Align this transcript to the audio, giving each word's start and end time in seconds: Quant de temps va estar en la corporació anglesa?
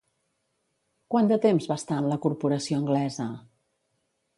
Quant 1.15 1.29
de 1.33 1.39
temps 1.45 1.69
va 1.73 1.79
estar 1.83 2.01
en 2.05 2.09
la 2.15 2.21
corporació 2.27 2.83
anglesa? 2.85 3.33